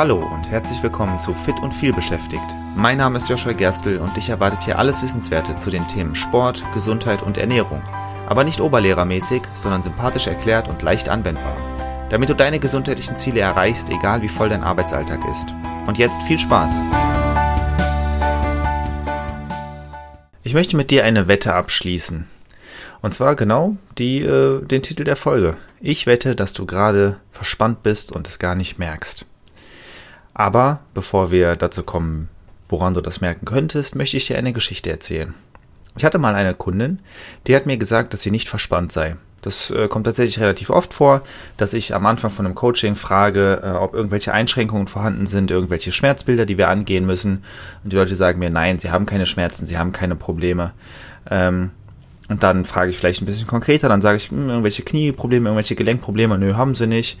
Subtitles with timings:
[0.00, 2.56] Hallo und herzlich willkommen zu Fit und viel beschäftigt.
[2.74, 6.64] Mein Name ist Joshua Gerstl und dich erwartet hier alles Wissenswerte zu den Themen Sport,
[6.72, 7.82] Gesundheit und Ernährung.
[8.26, 11.54] Aber nicht oberlehrermäßig, sondern sympathisch erklärt und leicht anwendbar.
[12.08, 15.54] Damit du deine gesundheitlichen Ziele erreichst, egal wie voll dein Arbeitsalltag ist.
[15.86, 16.80] Und jetzt viel Spaß!
[20.42, 22.26] Ich möchte mit dir eine Wette abschließen.
[23.02, 25.58] Und zwar genau die, äh, den Titel der Folge.
[25.78, 29.26] Ich wette, dass du gerade verspannt bist und es gar nicht merkst.
[30.40, 32.30] Aber bevor wir dazu kommen,
[32.66, 35.34] woran du das merken könntest, möchte ich dir eine Geschichte erzählen.
[35.98, 37.00] Ich hatte mal eine Kundin,
[37.46, 39.16] die hat mir gesagt, dass sie nicht verspannt sei.
[39.42, 41.20] Das äh, kommt tatsächlich relativ oft vor,
[41.58, 45.92] dass ich am Anfang von einem Coaching frage, äh, ob irgendwelche Einschränkungen vorhanden sind, irgendwelche
[45.92, 47.44] Schmerzbilder, die wir angehen müssen.
[47.84, 50.72] Und die Leute sagen mir, nein, sie haben keine Schmerzen, sie haben keine Probleme.
[51.30, 51.72] Ähm,
[52.30, 55.48] und dann frage ich vielleicht ein bisschen konkreter, dann sage ich, mh, hm, irgendwelche Knieprobleme,
[55.48, 57.18] irgendwelche Gelenkprobleme, nö, haben sie nicht.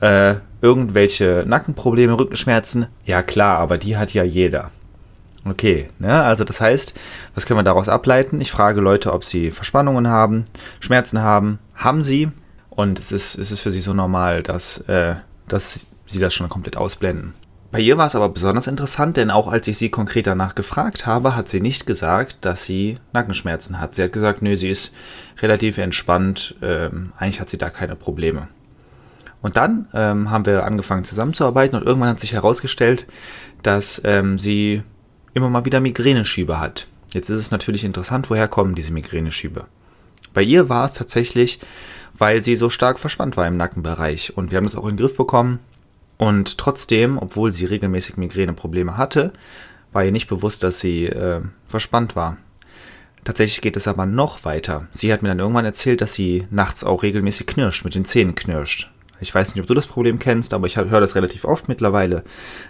[0.00, 4.72] Äh, irgendwelche Nackenprobleme, Rückenschmerzen, ja klar, aber die hat ja jeder.
[5.44, 6.22] Okay, ne?
[6.22, 6.94] also das heißt,
[7.34, 8.40] was können wir daraus ableiten?
[8.40, 10.44] Ich frage Leute, ob sie Verspannungen haben,
[10.80, 12.28] Schmerzen haben, haben sie.
[12.70, 15.14] Und es ist, es ist für sie so normal, dass, äh,
[15.46, 17.34] dass sie das schon komplett ausblenden.
[17.70, 21.04] Bei ihr war es aber besonders interessant, denn auch als ich sie konkret danach gefragt
[21.04, 23.94] habe, hat sie nicht gesagt, dass sie Nackenschmerzen hat.
[23.94, 24.94] Sie hat gesagt, nö, sie ist
[25.42, 28.48] relativ entspannt, ähm, eigentlich hat sie da keine Probleme.
[29.42, 33.06] Und dann ähm, haben wir angefangen zusammenzuarbeiten und irgendwann hat sich herausgestellt,
[33.62, 34.82] dass ähm, sie
[35.34, 36.86] immer mal wieder Migräneschübe hat.
[37.12, 39.66] Jetzt ist es natürlich interessant, woher kommen diese Migräneschübe.
[40.32, 41.60] Bei ihr war es tatsächlich,
[42.16, 45.04] weil sie so stark verspannt war im Nackenbereich und wir haben das auch in den
[45.04, 45.60] Griff bekommen
[46.18, 49.32] und trotzdem, obwohl sie regelmäßig Migräneprobleme hatte,
[49.92, 52.36] war ihr nicht bewusst, dass sie äh, verspannt war.
[53.24, 54.88] Tatsächlich geht es aber noch weiter.
[54.90, 58.34] Sie hat mir dann irgendwann erzählt, dass sie nachts auch regelmäßig knirscht, mit den Zähnen
[58.34, 58.90] knirscht.
[59.20, 62.22] Ich weiß nicht, ob du das Problem kennst, aber ich höre das relativ oft mittlerweile,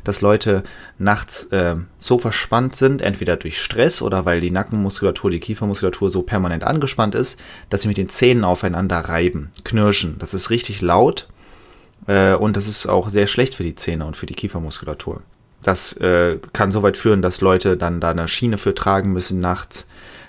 [0.04, 0.62] dass Leute
[0.98, 6.22] nachts äh, so verspannt sind, entweder durch Stress oder weil die Nackenmuskulatur, die Kiefermuskulatur so
[6.22, 7.38] permanent angespannt ist,
[7.68, 10.16] dass sie mit den Zähnen aufeinander reiben, knirschen.
[10.18, 11.28] Das ist richtig laut
[12.08, 15.22] äh, und das ist auch sehr schlecht für die Zähne und für die Kiefermuskulatur.
[15.62, 19.38] Das äh, kann so weit führen, dass Leute dann da eine Schiene für tragen müssen
[19.38, 19.88] nachts.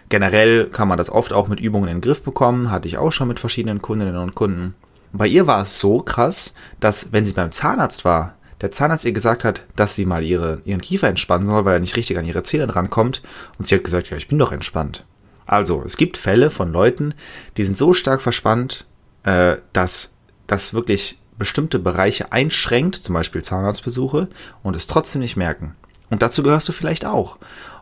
[0.09, 2.71] Generell kann man das oft auch mit Übungen in den Griff bekommen.
[2.71, 4.75] Hatte ich auch schon mit verschiedenen Kundinnen und Kunden.
[5.13, 9.11] Bei ihr war es so krass, dass wenn sie beim Zahnarzt war, der Zahnarzt ihr
[9.11, 12.25] gesagt hat, dass sie mal ihre, ihren Kiefer entspannen soll, weil er nicht richtig an
[12.25, 13.21] ihre Zähne drankommt.
[13.57, 15.05] Und sie hat gesagt, ja, ich bin doch entspannt.
[15.45, 17.13] Also, es gibt Fälle von Leuten,
[17.57, 18.85] die sind so stark verspannt,
[19.23, 24.27] äh, dass das wirklich bestimmte Bereiche einschränkt, zum Beispiel Zahnarztbesuche,
[24.61, 25.75] und es trotzdem nicht merken.
[26.11, 27.37] Und dazu gehörst du vielleicht auch.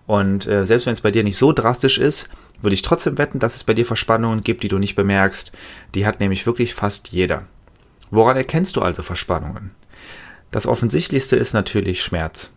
[0.05, 2.29] Und äh, selbst wenn es bei dir nicht so drastisch ist,
[2.61, 5.51] würde ich trotzdem wetten, dass es bei dir Verspannungen gibt, die du nicht bemerkst.
[5.93, 7.43] Die hat nämlich wirklich fast jeder.
[8.09, 9.71] Woran erkennst du also Verspannungen?
[10.51, 12.53] Das offensichtlichste ist natürlich Schmerz.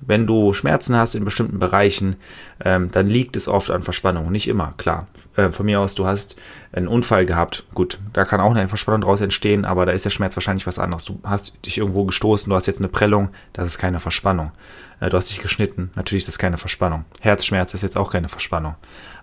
[0.00, 2.16] Wenn du Schmerzen hast in bestimmten Bereichen,
[2.64, 4.30] ähm, dann liegt es oft an Verspannung.
[4.32, 5.08] Nicht immer, klar.
[5.36, 6.36] Äh, von mir aus, du hast
[6.72, 7.64] einen Unfall gehabt.
[7.74, 10.78] Gut, da kann auch eine Verspannung daraus entstehen, aber da ist der Schmerz wahrscheinlich was
[10.78, 11.04] anderes.
[11.04, 14.52] Du hast dich irgendwo gestoßen, du hast jetzt eine Prellung, das ist keine Verspannung.
[15.00, 17.04] Äh, du hast dich geschnitten, natürlich ist das keine Verspannung.
[17.20, 18.76] Herzschmerz ist jetzt auch keine Verspannung.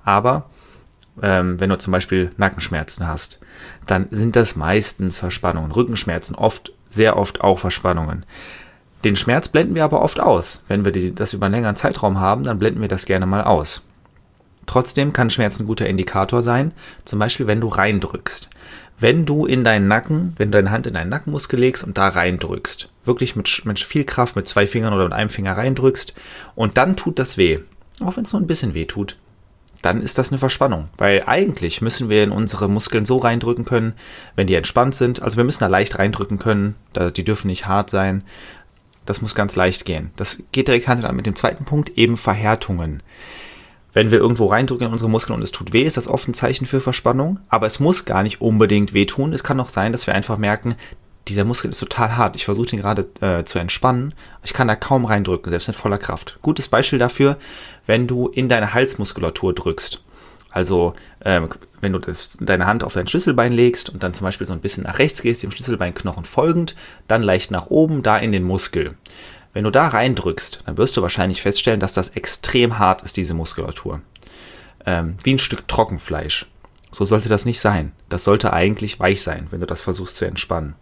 [0.04, 0.50] Aber
[1.22, 3.40] ähm, wenn du zum Beispiel Nackenschmerzen hast,
[3.88, 5.72] dann sind das meistens Verspannungen.
[5.72, 8.26] Rückenschmerzen oft, sehr oft auch Verspannungen.
[9.08, 10.66] Den Schmerz blenden wir aber oft aus.
[10.68, 13.82] Wenn wir das über einen längeren Zeitraum haben, dann blenden wir das gerne mal aus.
[14.66, 16.74] Trotzdem kann Schmerz ein guter Indikator sein,
[17.06, 18.50] zum Beispiel wenn du reindrückst.
[19.00, 22.10] Wenn du in deinen Nacken, wenn du deine Hand in deinen Nackenmuskel legst und da
[22.10, 26.14] reindrückst, wirklich mit, mit viel Kraft, mit zwei Fingern oder mit einem Finger reindrückst
[26.56, 27.60] und dann tut das weh,
[28.04, 29.16] auch wenn es nur ein bisschen weh tut,
[29.82, 30.90] dann ist das eine Verspannung.
[30.98, 33.94] Weil eigentlich müssen wir in unsere Muskeln so reindrücken können,
[34.36, 35.22] wenn die entspannt sind.
[35.22, 36.76] Also wir müssen da leicht reindrücken können,
[37.16, 38.26] die dürfen nicht hart sein.
[39.08, 40.12] Das muss ganz leicht gehen.
[40.18, 43.02] Das geht direkt Hand in Hand mit dem zweiten Punkt, eben Verhärtungen.
[43.94, 46.36] Wenn wir irgendwo reindrücken in unsere Muskeln und es tut weh, ist das oft ein
[46.36, 47.40] Zeichen für Verspannung.
[47.50, 49.34] Aber es muss gar nicht unbedingt wehtun.
[49.34, 50.76] Es kann auch sein, dass wir einfach merken,
[51.28, 52.36] dieser Muskel ist total hart.
[52.36, 54.14] Ich versuche ihn gerade äh, zu entspannen.
[54.44, 56.38] Ich kann da kaum reindrücken, selbst mit voller Kraft.
[56.42, 57.38] Gutes Beispiel dafür,
[57.86, 60.04] wenn du in deine Halsmuskulatur drückst.
[60.52, 61.50] Also, ähm,
[61.82, 64.62] wenn du das, deine Hand auf dein Schlüsselbein legst und dann zum Beispiel so ein
[64.62, 66.76] bisschen nach rechts gehst, dem Schlüsselbeinknochen folgend,
[67.08, 68.96] dann leicht nach oben, da in den Muskel.
[69.54, 73.34] Wenn du da reindrückst, dann wirst du wahrscheinlich feststellen, dass das extrem hart ist, diese
[73.34, 74.02] Muskulatur.
[74.86, 76.46] Ähm, wie ein Stück Trockenfleisch.
[76.92, 77.92] So sollte das nicht sein.
[78.10, 80.76] Das sollte eigentlich weich sein, wenn du das versuchst zu entspannen.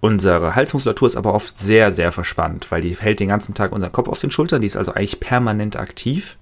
[0.00, 3.90] Unsere Halsmuskulatur ist aber oft sehr, sehr verspannt, weil die hält den ganzen Tag unseren
[3.90, 6.38] Kopf auf den Schultern, die ist also eigentlich permanent aktiv.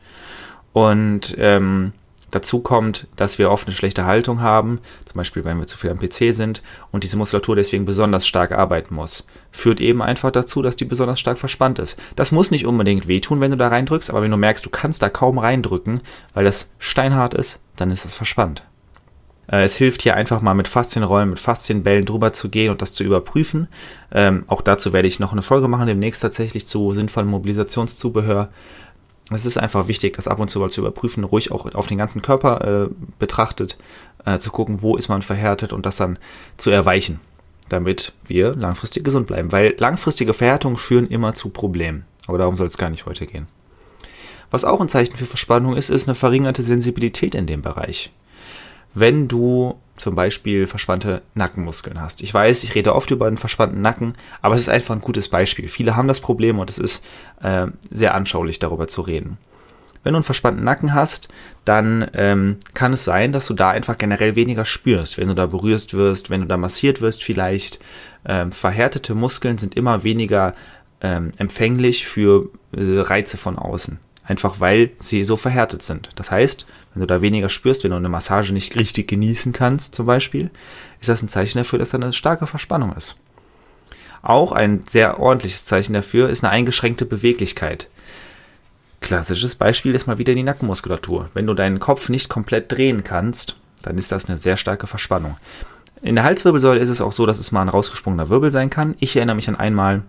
[0.73, 1.93] Und ähm,
[2.33, 5.91] Dazu kommt, dass wir oft eine schlechte Haltung haben, zum Beispiel wenn wir zu viel
[5.91, 9.27] am PC sind und diese Muskulatur deswegen besonders stark arbeiten muss.
[9.53, 12.01] Führt eben einfach dazu, dass die besonders stark verspannt ist.
[12.17, 15.03] Das muss nicht unbedingt wehtun, wenn du da reindrückst, aber wenn du merkst, du kannst
[15.03, 16.01] da kaum reindrücken,
[16.35, 18.65] weil das steinhart ist, dann ist es verspannt.
[19.51, 22.93] Äh, es hilft hier einfach mal mit Faszienrollen, mit Faszienbällen drüber zu gehen und das
[22.93, 23.69] zu überprüfen.
[24.13, 28.49] Ähm, auch dazu werde ich noch eine Folge machen, demnächst tatsächlich zu sinnvollem Mobilisationszubehör.
[29.31, 31.99] Es ist einfach wichtig, das ab und zu mal zu überprüfen, ruhig auch auf den
[31.99, 33.77] ganzen Körper äh, betrachtet,
[34.25, 36.19] äh, zu gucken, wo ist man verhärtet und das dann
[36.57, 37.19] zu erweichen,
[37.69, 39.51] damit wir langfristig gesund bleiben.
[39.51, 42.05] Weil langfristige Verhärtungen führen immer zu Problemen.
[42.29, 43.49] Aber darum soll es gar nicht heute gehen.
[44.53, 48.13] Was auch ein Zeichen für Verspannung ist, ist eine verringerte Sensibilität in dem Bereich
[48.97, 52.23] wenn du zum Beispiel verspannte Nackenmuskeln hast.
[52.23, 55.29] Ich weiß, ich rede oft über einen verspannten Nacken, aber es ist einfach ein gutes
[55.29, 55.69] Beispiel.
[55.69, 57.05] Viele haben das Problem und es ist
[57.43, 59.39] äh, sehr anschaulich darüber zu reden.
[60.03, 61.31] Wenn du einen verspannten Nacken hast,
[61.65, 65.47] dann ähm, kann es sein, dass du da einfach generell weniger spürst, wenn du da
[65.47, 67.81] berührst wirst, wenn du da massiert wirst vielleicht.
[68.25, 70.55] Ähm, verhärtete Muskeln sind immer weniger
[71.01, 73.99] ähm, empfänglich für äh, Reize von außen.
[74.27, 76.11] Einfach weil sie so verhärtet sind.
[76.17, 79.95] Das heißt, wenn du da weniger spürst, wenn du eine Massage nicht richtig genießen kannst,
[79.95, 80.51] zum Beispiel,
[81.01, 83.17] ist das ein Zeichen dafür, dass da eine starke Verspannung ist.
[84.23, 87.89] Auch ein sehr ordentliches Zeichen dafür ist eine eingeschränkte Beweglichkeit.
[89.01, 91.31] Klassisches Beispiel ist mal wieder die Nackenmuskulatur.
[91.33, 95.37] Wenn du deinen Kopf nicht komplett drehen kannst, dann ist das eine sehr starke Verspannung.
[96.03, 98.97] In der Halswirbelsäule ist es auch so, dass es mal ein rausgesprungener Wirbel sein kann.
[98.99, 100.03] Ich erinnere mich an einmal,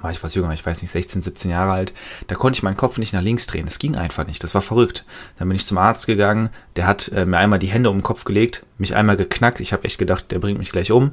[0.00, 1.92] war ich was jünger, ich weiß nicht, 16, 17 Jahre alt,
[2.28, 3.66] da konnte ich meinen Kopf nicht nach links drehen.
[3.66, 4.42] Das ging einfach nicht.
[4.42, 5.04] Das war verrückt.
[5.38, 8.02] Dann bin ich zum Arzt gegangen, der hat äh, mir einmal die Hände um den
[8.02, 9.60] Kopf gelegt, mich einmal geknackt.
[9.60, 11.12] Ich habe echt gedacht, der bringt mich gleich um.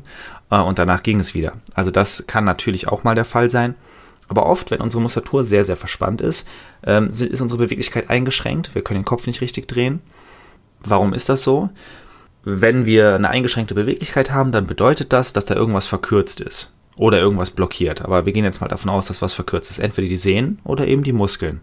[0.50, 1.54] Äh, und danach ging es wieder.
[1.74, 3.76] Also das kann natürlich auch mal der Fall sein.
[4.28, 6.48] Aber oft, wenn unsere Muskulatur sehr, sehr verspannt ist,
[6.84, 8.76] ähm, ist unsere Beweglichkeit eingeschränkt.
[8.76, 10.02] Wir können den Kopf nicht richtig drehen.
[10.82, 11.70] Warum ist das so?
[12.44, 17.18] Wenn wir eine eingeschränkte Beweglichkeit haben, dann bedeutet das, dass da irgendwas verkürzt ist oder
[17.18, 18.02] irgendwas blockiert.
[18.02, 19.80] Aber wir gehen jetzt mal davon aus, dass was verkürzt ist.
[19.80, 21.62] Entweder die Sehnen oder eben die Muskeln.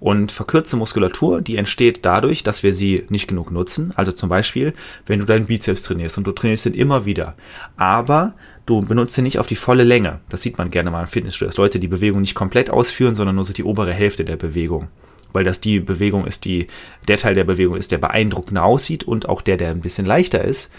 [0.00, 3.92] Und verkürzte Muskulatur, die entsteht dadurch, dass wir sie nicht genug nutzen.
[3.94, 4.72] Also zum Beispiel,
[5.06, 7.36] wenn du deinen Bizeps trainierst und du trainierst ihn immer wieder.
[7.76, 8.32] Aber
[8.64, 10.20] du benutzt ihn nicht auf die volle Länge.
[10.30, 13.36] Das sieht man gerne mal im Fitnessstudio, dass Leute die Bewegung nicht komplett ausführen, sondern
[13.36, 14.88] nur so die obere Hälfte der Bewegung.
[15.34, 16.68] Weil das die Bewegung ist, die,
[17.06, 20.42] der Teil der Bewegung ist, der beeindruckender aussieht und auch der, der ein bisschen leichter
[20.42, 20.72] ist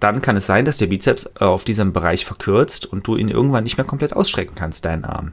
[0.00, 3.28] dann kann es sein, dass der Bizeps äh, auf diesem Bereich verkürzt und du ihn
[3.28, 5.32] irgendwann nicht mehr komplett ausstrecken kannst, deinen Arm.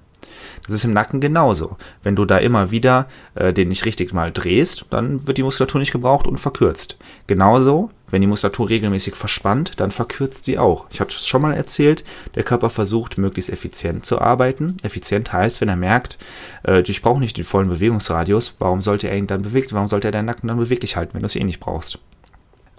[0.66, 1.78] Das ist im Nacken genauso.
[2.04, 5.80] Wenn du da immer wieder äh, den nicht richtig mal drehst, dann wird die Muskulatur
[5.80, 6.98] nicht gebraucht und verkürzt.
[7.28, 10.86] Genauso, wenn die Muskulatur regelmäßig verspannt, dann verkürzt sie auch.
[10.92, 12.04] Ich habe es schon mal erzählt,
[12.36, 14.78] der Körper versucht möglichst effizient zu arbeiten.
[14.84, 16.18] Effizient heißt, wenn er merkt,
[16.66, 20.10] äh, ich brauche nicht den vollen Bewegungsradius, warum sollte er ihn dann bewegt, warum sollte
[20.10, 22.00] er deinen Nacken dann beweglich halten, wenn du es eh nicht brauchst?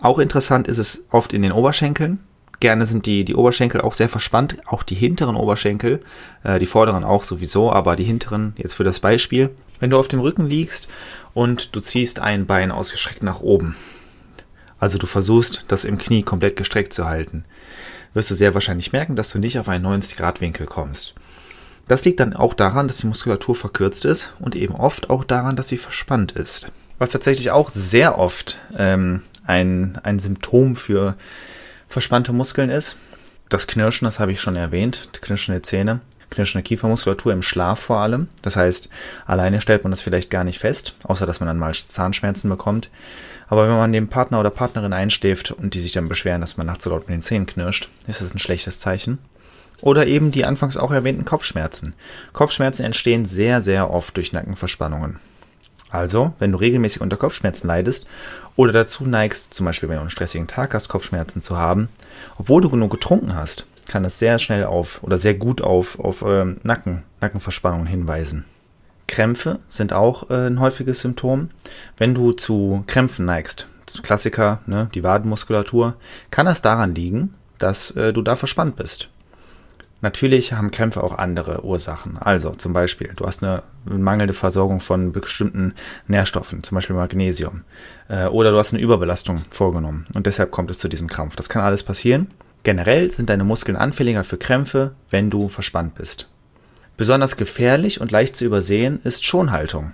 [0.03, 2.19] Auch interessant ist es oft in den Oberschenkeln.
[2.59, 6.03] Gerne sind die, die Oberschenkel auch sehr verspannt, auch die hinteren Oberschenkel,
[6.43, 9.51] äh, die vorderen auch sowieso, aber die hinteren jetzt für das Beispiel.
[9.79, 10.89] Wenn du auf dem Rücken liegst
[11.35, 13.77] und du ziehst ein Bein ausgestreckt nach oben,
[14.81, 17.45] also du versuchst, das im Knie komplett gestreckt zu halten,
[18.13, 21.15] wirst du sehr wahrscheinlich merken, dass du nicht auf einen 90-Grad-Winkel kommst.
[21.87, 25.55] Das liegt dann auch daran, dass die Muskulatur verkürzt ist und eben oft auch daran,
[25.55, 26.67] dass sie verspannt ist.
[26.99, 31.17] Was tatsächlich auch sehr oft ähm, ein, ein Symptom für
[31.89, 32.97] verspannte Muskeln ist.
[33.49, 36.01] Das Knirschen, das habe ich schon erwähnt, knirschende Zähne,
[36.31, 38.29] knirschende Kiefermuskulatur im Schlaf vor allem.
[38.41, 38.89] Das heißt,
[39.27, 42.91] alleine stellt man das vielleicht gar nicht fest, außer dass man dann mal Zahnschmerzen bekommt.
[43.49, 46.67] Aber wenn man dem Partner oder Partnerin einschläft und die sich dann beschweren, dass man
[46.67, 49.19] nachts so laut mit den Zähnen knirscht, ist das ein schlechtes Zeichen.
[49.83, 51.93] Oder eben die anfangs auch erwähnten Kopfschmerzen.
[52.33, 55.19] Kopfschmerzen entstehen sehr, sehr oft durch Nackenverspannungen.
[55.93, 58.07] Also, wenn du regelmäßig unter Kopfschmerzen leidest
[58.57, 61.91] oder dazu neigst, zum Beispiel wenn du einen stressigen Tag hast, Kopfschmerzen zu haben,
[62.39, 66.25] obwohl du genug getrunken hast, kann das sehr schnell auf oder sehr gut auf, auf
[66.27, 68.47] ähm, Nacken, Nackenverspannungen hinweisen.
[69.07, 71.51] Krämpfe sind auch äh, ein häufiges Symptom.
[71.99, 73.69] Wenn du zu Krämpfen neigst,
[74.03, 75.97] Klassiker, ne, die Wadenmuskulatur,
[76.31, 79.11] kann das daran liegen, dass äh, du da verspannt bist.
[80.03, 82.19] Natürlich haben Krämpfe auch andere Ursachen.
[82.19, 85.75] Also zum Beispiel, du hast eine mangelnde Versorgung von bestimmten
[86.09, 87.63] Nährstoffen, zum Beispiel Magnesium.
[88.09, 91.37] Äh, oder du hast eine Überbelastung vorgenommen und deshalb kommt es zu diesem Krampf.
[91.37, 92.27] Das kann alles passieren.
[92.65, 96.29] Generell sind deine Muskeln anfälliger für Krämpfe, wenn du verspannt bist.
[96.97, 99.93] Besonders gefährlich und leicht zu übersehen ist Schonhaltung.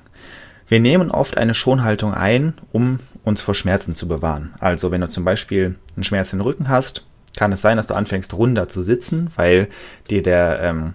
[0.68, 4.54] Wir nehmen oft eine Schonhaltung ein, um uns vor Schmerzen zu bewahren.
[4.58, 7.06] Also wenn du zum Beispiel einen Schmerz im Rücken hast,
[7.38, 9.68] kann es sein, dass du anfängst runder zu sitzen, weil
[10.10, 10.94] dir der, ähm,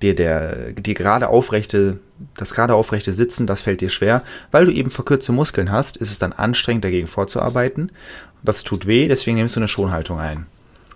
[0.00, 2.00] dir der, die gerade aufrechte
[2.36, 6.10] das gerade aufrechte Sitzen, das fällt dir schwer, weil du eben verkürzte Muskeln hast, ist
[6.10, 7.90] es dann anstrengend dagegen vorzuarbeiten.
[8.42, 10.46] Das tut weh, deswegen nimmst du eine Schonhaltung ein.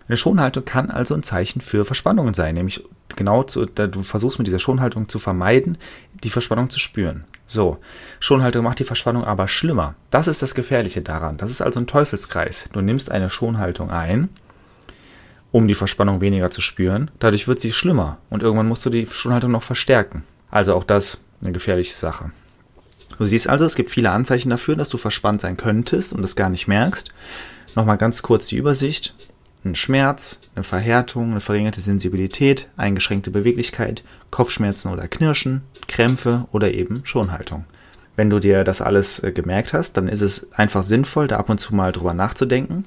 [0.08, 2.84] Eine Schonhaltung kann also ein Zeichen für Verspannungen sein, nämlich
[3.16, 5.78] genau zu, du versuchst mit dieser Schonhaltung zu vermeiden,
[6.22, 7.24] die Verspannung zu spüren.
[7.46, 7.78] So,
[8.20, 9.94] Schonhaltung macht die Verspannung aber schlimmer.
[10.10, 11.38] Das ist das Gefährliche daran.
[11.38, 12.68] Das ist also ein Teufelskreis.
[12.72, 14.28] Du nimmst eine Schonhaltung ein,
[15.56, 17.10] um die Verspannung weniger zu spüren.
[17.18, 20.22] Dadurch wird sie schlimmer und irgendwann musst du die Schonhaltung noch verstärken.
[20.50, 22.30] Also auch das eine gefährliche Sache.
[23.16, 26.36] Du siehst also, es gibt viele Anzeichen dafür, dass du verspannt sein könntest und es
[26.36, 27.08] gar nicht merkst.
[27.74, 29.14] Nochmal ganz kurz die Übersicht
[29.64, 37.00] ein Schmerz, eine Verhärtung, eine verringerte Sensibilität, eingeschränkte Beweglichkeit, Kopfschmerzen oder Knirschen, Krämpfe oder eben
[37.04, 37.64] Schonhaltung.
[38.14, 41.48] Wenn du dir das alles äh, gemerkt hast, dann ist es einfach sinnvoll, da ab
[41.48, 42.84] und zu mal drüber nachzudenken,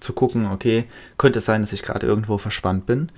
[0.00, 0.84] zu gucken, okay,
[1.18, 3.10] könnte es sein, dass ich gerade irgendwo verspannt bin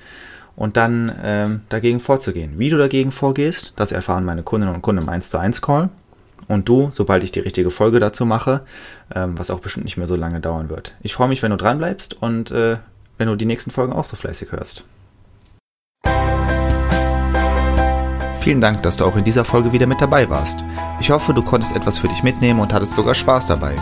[0.56, 2.58] und dann ähm, dagegen vorzugehen.
[2.58, 5.88] Wie du dagegen vorgehst, das erfahren meine Kundinnen und Kunden im 1 zu 1 Call.
[6.48, 8.62] Und du, sobald ich die richtige Folge dazu mache,
[9.14, 10.96] ähm, was auch bestimmt nicht mehr so lange dauern wird.
[11.02, 12.78] Ich freue mich, wenn du dranbleibst und äh,
[13.18, 14.84] wenn du die nächsten Folgen auch so fleißig hörst.
[18.40, 20.64] Vielen Dank, dass du auch in dieser Folge wieder mit dabei warst.
[21.00, 23.76] Ich hoffe, du konntest etwas für dich mitnehmen und hattest sogar Spaß dabei.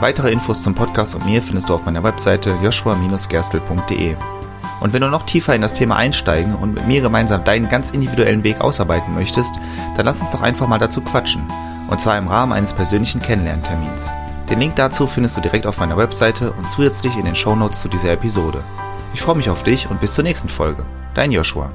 [0.00, 4.16] Weitere Infos zum Podcast und mir findest du auf meiner Webseite joshua-gerstel.de.
[4.80, 7.90] Und wenn du noch tiefer in das Thema einsteigen und mit mir gemeinsam deinen ganz
[7.90, 9.54] individuellen Weg ausarbeiten möchtest,
[9.98, 11.46] dann lass uns doch einfach mal dazu quatschen.
[11.90, 14.10] Und zwar im Rahmen eines persönlichen Kennenlerntermins.
[14.48, 17.88] Den Link dazu findest du direkt auf meiner Webseite und zusätzlich in den Shownotes zu
[17.88, 18.64] dieser Episode.
[19.12, 20.82] Ich freue mich auf dich und bis zur nächsten Folge.
[21.12, 21.70] Dein Joshua.